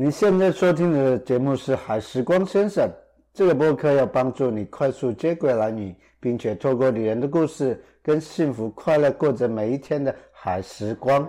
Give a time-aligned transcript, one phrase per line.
[0.00, 2.88] 你现在收听的节目是《海时光先生》
[3.34, 11.28] 这个播客，要帮助你快速接轨男女，并且透过女人的故事，跟幸福快乐过着每一天的海时光。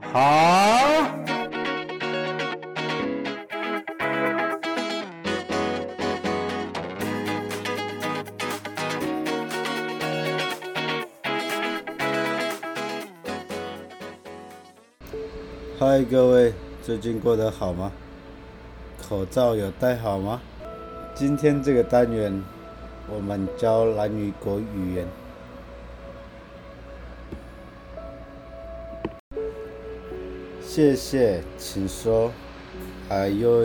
[0.00, 0.20] 好，
[15.76, 16.52] 嗨，各位。
[16.86, 17.90] 最近过得好吗？
[19.02, 20.40] 口罩有戴好吗？
[21.16, 22.40] 今天这个单元，
[23.12, 25.08] 我们教男女国语言。
[30.62, 32.30] 谢谢，请说。
[33.08, 33.64] 哎呦，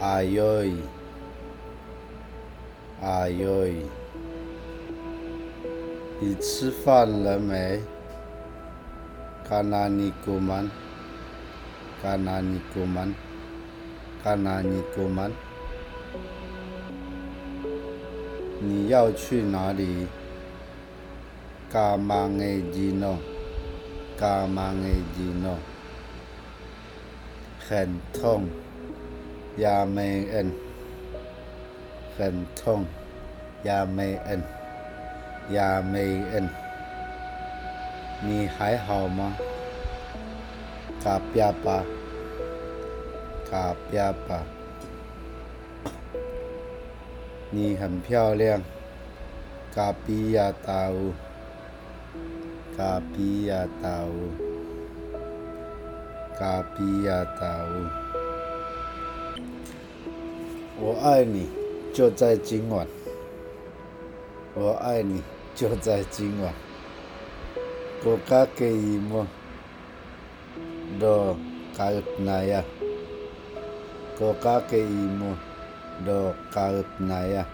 [0.00, 0.44] 哎呦，
[3.00, 3.66] 哎呦，
[6.18, 7.80] 你吃饭了没？
[9.48, 10.68] 卡纳尼古曼。
[12.02, 13.14] 卡纳尼古曼，
[14.22, 15.30] 卡纳尼古曼，
[18.60, 20.06] 你要去哪里？
[21.72, 23.18] 卡马埃吉诺，
[24.16, 25.56] 卡马埃吉诺，
[27.58, 28.46] 很痛，
[29.56, 30.52] 亚美恩，
[32.16, 32.84] 很痛，
[33.64, 34.42] 亚美恩，
[35.50, 36.48] 亚美恩，
[38.22, 39.34] 你还好吗？
[41.04, 41.84] 卡比亚巴，
[43.50, 44.42] 卡比亚巴，
[47.50, 48.58] 你很漂亮。
[49.74, 51.12] 卡比亚达乌，
[52.74, 54.30] 卡比亚达乌，
[56.38, 57.84] 卡比亚达乌，
[60.80, 61.50] 我爱你，
[61.92, 62.86] 就在今晚。
[64.54, 65.22] 我爱你，
[65.54, 66.50] 就在今晚。
[68.04, 69.26] 我卡给伊莫。
[71.00, 71.36] Do
[71.76, 72.64] kautnaya
[74.18, 75.36] ko kake imo
[76.04, 77.44] do kautnaya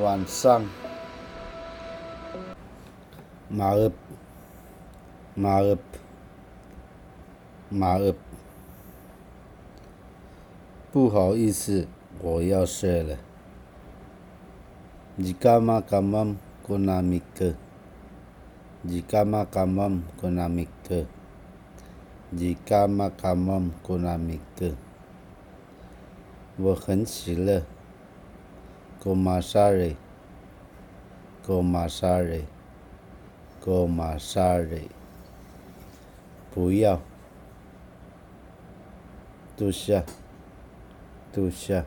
[0.00, 0.64] 晚上
[3.50, 3.92] 马尔
[5.34, 5.76] 马尔
[7.68, 8.14] 马尔
[10.90, 11.86] 不好意思
[12.20, 13.18] 我要睡了
[15.16, 17.52] 你干嘛干嘛过那米克
[18.84, 21.06] Jika makamam kunamike.
[22.34, 24.74] Jika makamam kunamike.
[26.58, 27.62] 我很喜乐。
[29.00, 29.96] Go masare.
[31.46, 32.42] Go masare.
[33.60, 34.88] Go masare.
[36.52, 37.00] 不要。
[39.56, 40.04] 读下。
[41.32, 41.84] 读下。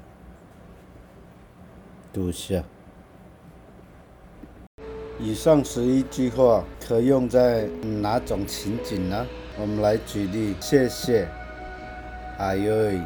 [2.11, 2.63] 读下。
[5.17, 7.67] 以上十一句话可用在
[8.01, 9.25] 哪种情景呢？
[9.57, 10.53] 我们来举例。
[10.59, 11.25] 谢谢。
[12.37, 12.99] 哎呦！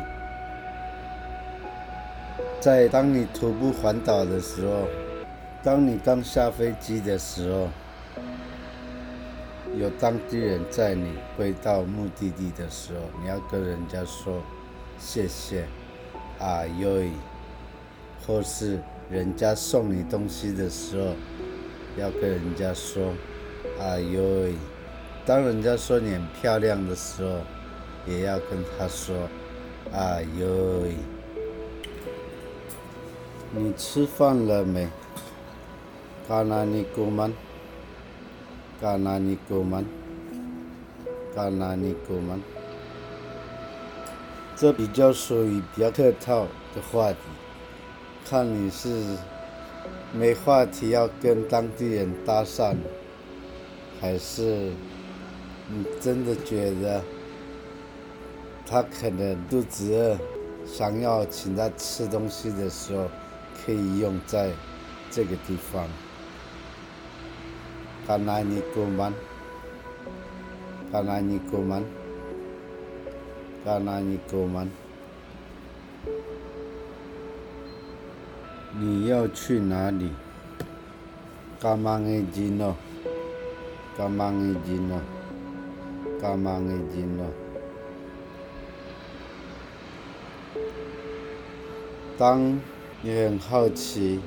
[2.59, 4.87] 在当你徒步环岛的时候，
[5.61, 7.67] 当你刚下飞机的时候，
[9.77, 14.41] 有当地人载你回到目的地的时候，你要跟人家说
[14.97, 15.63] 谢谢。
[16.39, 17.03] 哎呦！
[18.25, 18.79] 或是
[19.11, 21.13] 人家送你东西的时候。
[21.99, 23.13] 要跟人家说，
[23.79, 24.21] 哎呦！
[25.25, 27.41] 当人家说你很漂亮的时候，
[28.07, 29.15] 也要跟他说，
[29.93, 30.47] 哎呦！
[33.51, 34.87] 你吃饭了没？
[36.27, 37.33] 卡纳尼古曼，
[38.79, 39.83] 卡纳尼古曼，
[41.35, 42.39] 卡纳尼古曼。
[44.55, 47.17] 这比较属于比较客套的话题，
[48.29, 49.17] 看你是。
[50.13, 52.75] 没话题要跟当地人搭讪，
[54.01, 54.71] 还是
[55.67, 57.01] 你真的觉得
[58.65, 60.17] 他可能肚子饿，
[60.65, 63.07] 想要请他吃东西的时候，
[63.63, 64.51] 可以用在
[65.11, 65.87] 这个地方。
[68.07, 69.13] 卡纳尼古曼，
[70.91, 71.61] 卡纳尼古
[78.81, 80.09] 你要去哪里？
[81.59, 82.73] 干嘛的金诺？
[83.97, 84.97] 干嘛的金诺？
[86.21, 87.25] 干嘛的金诺？
[92.17, 92.57] 当
[93.01, 94.21] 你很好奇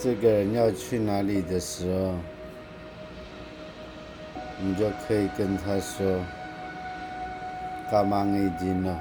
[0.00, 2.14] 这个人要去哪里的时候，
[4.60, 6.20] 你就可以跟他说：
[7.88, 8.92] 干嘛的金诺？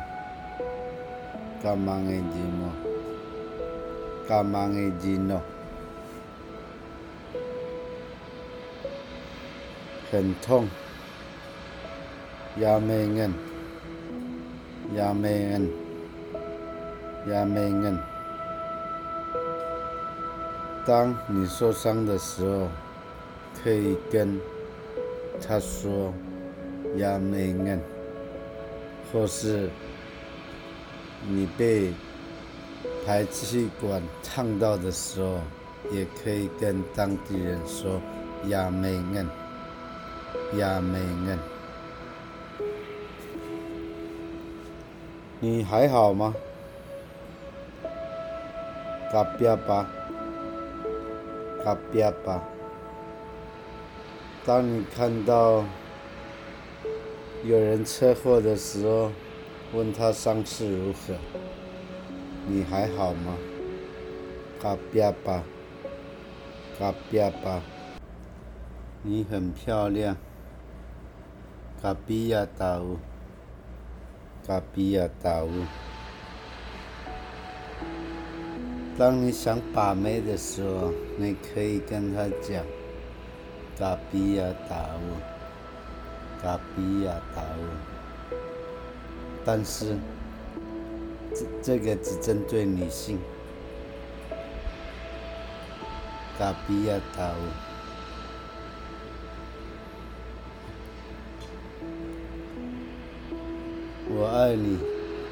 [1.64, 2.83] 干嘛的金
[4.24, 4.28] 诺？
[4.28, 5.42] 卡马埃吉诺，
[10.10, 10.68] 很痛，
[12.60, 13.34] 亚美恩，
[14.96, 15.70] 亚美恩，
[17.28, 18.00] 亚美恩。
[20.86, 22.68] 当你受伤的时候，
[23.62, 24.40] 可以跟
[25.46, 26.14] 他说
[26.98, 27.80] 亚美恩，
[29.12, 29.70] 或是
[31.28, 31.94] 你被
[33.06, 35.40] 排气管烫到的时候，
[35.92, 38.02] 也可以跟当地人说
[38.48, 39.28] 亚美恩，
[40.58, 41.38] 亚美恩。
[45.40, 46.34] 你还好吗？
[49.12, 49.86] 嘎别巴。
[51.64, 52.44] 卡比巴，
[54.46, 55.64] 当你看到
[57.46, 59.10] 有人车祸的时候，
[59.74, 61.16] 问他伤势如何？
[62.46, 63.38] 你还好吗？
[64.62, 65.44] 卡比亚巴，
[66.78, 67.62] 卡比亚巴，
[69.02, 70.16] 你很漂亮。
[71.82, 72.98] 卡比亚达乌，
[74.46, 75.50] 卡比亚达乌。
[78.98, 82.64] 当你想把妹的时候，你可以跟他讲
[83.80, 85.18] “嘎比亚达乌，
[86.42, 88.36] 嘎比亚达乌”，
[89.44, 89.98] 但是
[91.62, 93.20] 这个只针对女性。
[96.38, 97.34] 卡比亚岛。
[104.16, 104.78] 我爱你，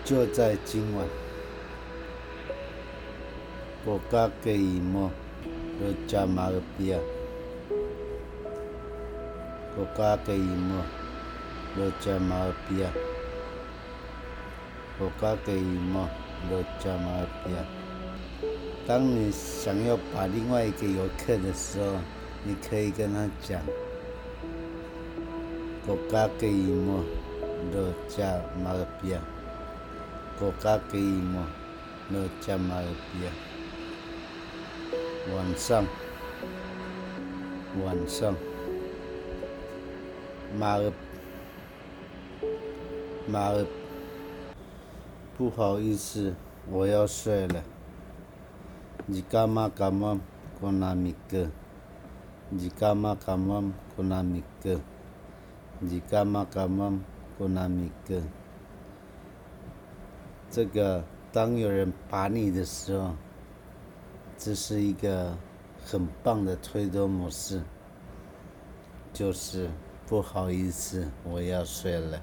[0.04, 1.06] 就在今晚。
[3.86, 5.12] 我嘎给伊莫，
[5.80, 6.98] 我加马尔比亚。
[9.78, 10.84] 我嘎给伊莫，
[11.78, 12.90] 我加马尔比亚。
[15.04, 16.08] 我加给伊么？
[16.52, 17.66] 我加么变？
[18.86, 21.96] 当你想要把另外一个游客的时候，
[22.44, 23.60] 你可以跟他讲：
[25.88, 27.04] 我加给伊么？
[27.74, 29.20] 我加么变？
[30.40, 31.48] 我加给伊么？
[32.12, 32.76] 我加么
[33.20, 33.34] 变？
[35.36, 35.84] 晚上，
[37.84, 38.36] 晚上，
[40.60, 40.92] 马尔，
[43.28, 43.66] 马尔。
[45.42, 46.36] 不好意思，
[46.70, 47.64] 我要睡了。
[49.08, 50.22] 你干嘛干嘛？
[50.60, 51.50] 过那米哥？
[52.52, 53.74] 你干嘛干嘛？
[53.96, 54.80] 过那米哥？
[55.80, 57.02] 你干嘛干嘛？
[57.40, 58.22] 过那米哥？
[60.52, 63.16] 这个，当有人把你的时候。
[64.38, 65.36] 这是一个
[65.84, 67.64] 很棒的推动模式，
[69.12, 69.72] 就是
[70.06, 72.22] 不好意思，我要睡了。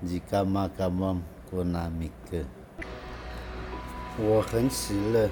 [0.00, 1.20] 你干嘛干嘛？
[1.54, 2.38] 过纳米哥，
[4.18, 5.30] 我很喜乐。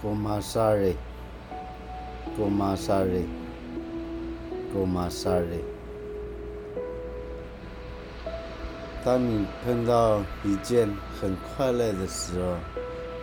[0.00, 0.96] 过马萨瑞，
[2.34, 3.24] 过马萨瑞，
[4.72, 5.62] 过马萨瑞。
[9.04, 10.88] 当你碰到一件
[11.20, 12.56] 很快乐的时候。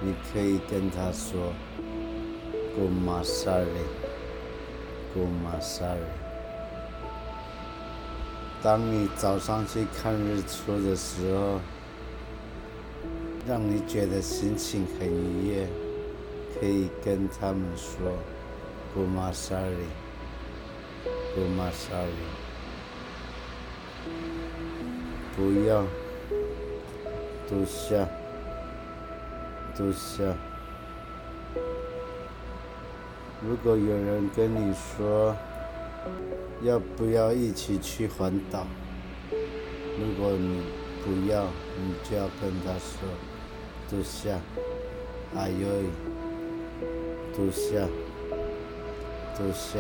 [0.02, 1.54] 你可以跟他说
[2.76, 3.88] ：“Go Masari,
[5.14, 5.96] Go Masari。”
[8.66, 11.60] 当你早上去看日出的时候，
[13.48, 15.68] 让你觉得心情很愉悦，
[16.60, 18.12] 可以跟他们说
[18.96, 19.86] ：“Go Masari,
[21.36, 22.26] Go Masari。”
[25.38, 25.84] 不要
[27.48, 28.08] 读下。
[29.78, 30.24] 都下。
[33.48, 35.36] 如果有人跟你说
[36.62, 38.66] 要不要一起去环岛，
[39.32, 40.64] 如果你
[41.04, 41.46] 不要，
[41.78, 43.08] 你就要跟他说
[43.90, 44.40] 都下，
[45.36, 45.68] 哎呦，
[47.36, 47.88] 都下，
[49.38, 49.80] 都下。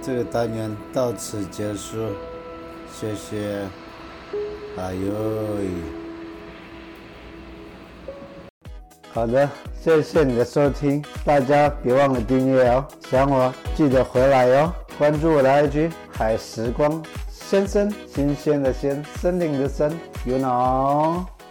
[0.00, 2.08] 这个单元到此结束，
[2.92, 3.68] 谢谢，
[4.76, 6.01] 哎呦。
[9.14, 9.48] 好的，
[9.82, 19.92] 谢谢你的收听，大家别忘了订阅哦，想我记得回来哟，关注我的 IG 海时光先生，新鲜的鲜，森林的森
[20.24, 21.41] ，you know。